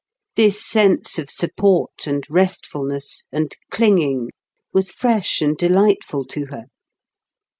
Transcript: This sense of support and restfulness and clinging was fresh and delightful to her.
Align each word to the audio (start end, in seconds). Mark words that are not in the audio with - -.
This 0.35 0.65
sense 0.65 1.19
of 1.19 1.29
support 1.29 2.07
and 2.07 2.23
restfulness 2.27 3.27
and 3.31 3.55
clinging 3.69 4.31
was 4.73 4.91
fresh 4.91 5.41
and 5.41 5.55
delightful 5.55 6.25
to 6.25 6.47
her. 6.47 6.63